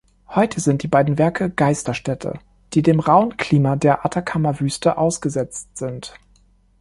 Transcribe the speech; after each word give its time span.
Heute 0.29 0.59
sind 0.61 0.81
die 0.81 0.87
beiden 0.87 1.19
Werke 1.19 1.51
Geisterstädte, 1.51 2.39
die 2.73 2.81
dem 2.81 2.99
rauen 2.99 3.37
Klima 3.37 3.75
der 3.75 4.03
Atacamawüste 4.03 4.97
ausgesetzt 4.97 5.77
sind. 5.77 6.15